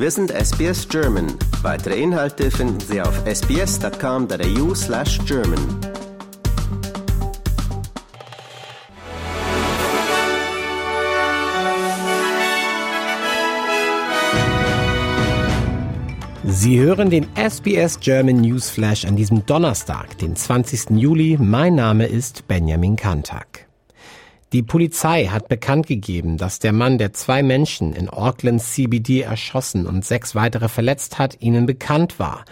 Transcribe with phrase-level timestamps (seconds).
[0.00, 1.26] Wir sind SBS German.
[1.62, 5.58] Weitere Inhalte finden Sie auf sbs.com.au slash German.
[16.44, 20.90] Sie hören den SBS German News Flash an diesem Donnerstag, den 20.
[20.90, 21.36] Juli.
[21.40, 23.67] Mein Name ist Benjamin Kantak.
[24.54, 29.86] Die Polizei hat bekannt gegeben, dass der Mann, der zwei Menschen in Auckland CBD erschossen
[29.86, 32.46] und sechs weitere verletzt hat, ihnen bekannt war.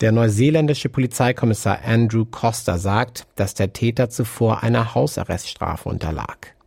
[0.00, 6.57] Der neuseeländische Polizeikommissar Andrew Costa sagt, dass der Täter zuvor einer Hausarreststrafe unterlag.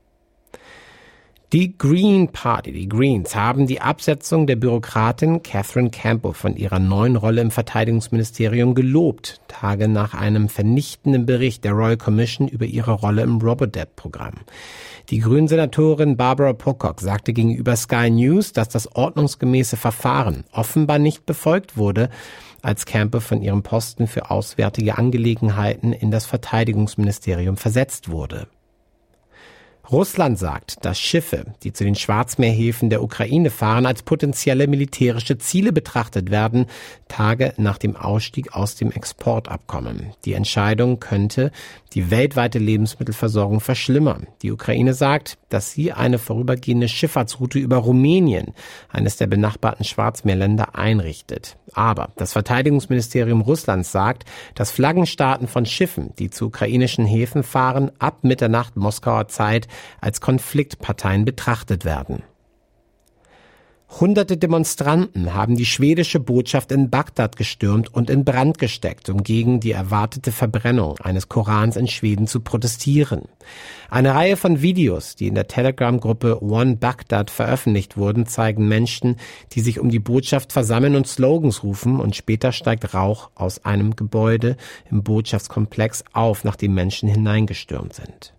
[1.53, 7.17] Die Green Party, die Greens, haben die Absetzung der Bürokratin Catherine Campbell von ihrer neuen
[7.17, 13.23] Rolle im Verteidigungsministerium gelobt, Tage nach einem vernichtenden Bericht der Royal Commission über ihre Rolle
[13.23, 14.35] im Robodebt-Programm.
[15.09, 21.75] Die Grünen-Senatorin Barbara Pocock sagte gegenüber Sky News, dass das ordnungsgemäße Verfahren offenbar nicht befolgt
[21.75, 22.09] wurde,
[22.61, 28.47] als Campbell von ihrem Posten für auswärtige Angelegenheiten in das Verteidigungsministerium versetzt wurde.
[29.89, 35.73] Russland sagt, dass Schiffe, die zu den Schwarzmeerhäfen der Ukraine fahren, als potenzielle militärische Ziele
[35.73, 36.67] betrachtet werden,
[37.07, 40.13] Tage nach dem Ausstieg aus dem Exportabkommen.
[40.23, 41.51] Die Entscheidung könnte
[41.93, 44.27] die weltweite Lebensmittelversorgung verschlimmern.
[44.43, 48.53] Die Ukraine sagt, dass sie eine vorübergehende Schifffahrtsroute über Rumänien,
[48.89, 51.57] eines der benachbarten Schwarzmeerländer, einrichtet.
[51.73, 54.23] Aber das Verteidigungsministerium Russlands sagt,
[54.55, 59.67] dass Flaggenstaaten von Schiffen, die zu ukrainischen Häfen fahren, ab Mitternacht Moskauer Zeit
[59.99, 62.23] als Konfliktparteien betrachtet werden.
[63.99, 69.59] Hunderte Demonstranten haben die schwedische Botschaft in Bagdad gestürmt und in Brand gesteckt, um gegen
[69.59, 73.23] die erwartete Verbrennung eines Korans in Schweden zu protestieren.
[73.89, 79.17] Eine Reihe von Videos, die in der Telegram-Gruppe One Baghdad veröffentlicht wurden, zeigen Menschen,
[79.51, 83.97] die sich um die Botschaft versammeln und Slogans rufen und später steigt Rauch aus einem
[83.97, 84.55] Gebäude
[84.89, 88.33] im Botschaftskomplex auf, nachdem Menschen hineingestürmt sind.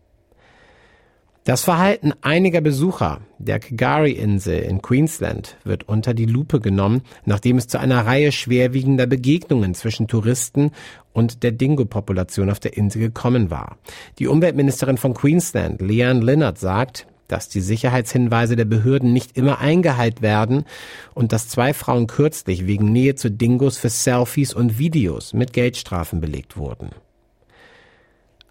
[1.45, 7.67] Das Verhalten einiger Besucher der Kagari-Insel in Queensland wird unter die Lupe genommen, nachdem es
[7.67, 10.71] zu einer Reihe schwerwiegender Begegnungen zwischen Touristen
[11.13, 13.79] und der Dingo-Population auf der Insel gekommen war.
[14.21, 20.23] Die Umweltministerin von Queensland, Leanne Linnert, sagt, dass die Sicherheitshinweise der Behörden nicht immer eingehalten
[20.23, 20.65] werden
[21.13, 26.21] und dass zwei Frauen kürzlich wegen Nähe zu Dingos für Selfies und Videos mit Geldstrafen
[26.21, 26.91] belegt wurden.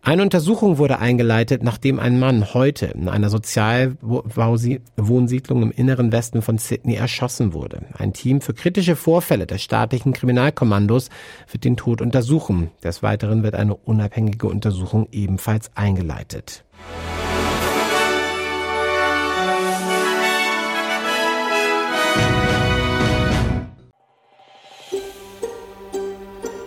[0.03, 6.57] Eine Untersuchung wurde eingeleitet, nachdem ein Mann heute in einer Sozialwohnsiedlung im inneren Westen von
[6.57, 7.83] Sydney erschossen wurde.
[7.93, 11.09] Ein Team für kritische Vorfälle des staatlichen Kriminalkommandos
[11.51, 12.71] wird den Tod untersuchen.
[12.83, 16.63] Des Weiteren wird eine unabhängige Untersuchung ebenfalls eingeleitet.